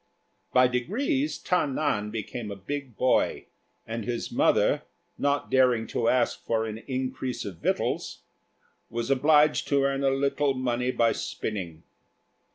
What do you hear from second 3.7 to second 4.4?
and his